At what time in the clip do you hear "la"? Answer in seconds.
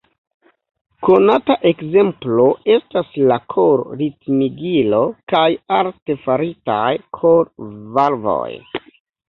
3.33-3.37